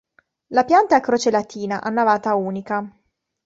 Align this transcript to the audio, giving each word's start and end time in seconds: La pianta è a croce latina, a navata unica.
La 0.49 0.63
pianta 0.65 0.95
è 0.95 0.97
a 0.97 0.99
croce 1.01 1.29
latina, 1.29 1.79
a 1.83 1.89
navata 1.91 2.33
unica. 2.33 2.91